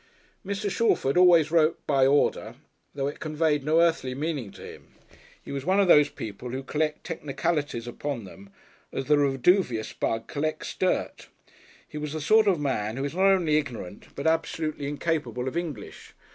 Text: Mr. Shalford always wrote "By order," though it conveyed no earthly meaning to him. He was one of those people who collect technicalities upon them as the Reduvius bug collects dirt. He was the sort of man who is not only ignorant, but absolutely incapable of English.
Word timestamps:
Mr. 0.43 0.67
Shalford 0.67 1.15
always 1.15 1.51
wrote 1.51 1.85
"By 1.85 2.07
order," 2.07 2.55
though 2.95 3.05
it 3.05 3.19
conveyed 3.19 3.63
no 3.63 3.81
earthly 3.81 4.15
meaning 4.15 4.49
to 4.53 4.63
him. 4.63 4.95
He 5.39 5.51
was 5.51 5.63
one 5.63 5.79
of 5.79 5.87
those 5.87 6.09
people 6.09 6.49
who 6.49 6.63
collect 6.63 7.03
technicalities 7.03 7.85
upon 7.85 8.23
them 8.23 8.49
as 8.91 9.05
the 9.05 9.19
Reduvius 9.19 9.93
bug 9.93 10.25
collects 10.25 10.73
dirt. 10.73 11.27
He 11.87 11.99
was 11.99 12.13
the 12.13 12.19
sort 12.21 12.47
of 12.47 12.59
man 12.59 12.97
who 12.97 13.03
is 13.05 13.13
not 13.13 13.25
only 13.25 13.57
ignorant, 13.59 14.07
but 14.15 14.25
absolutely 14.25 14.87
incapable 14.87 15.47
of 15.47 15.55
English. 15.55 16.15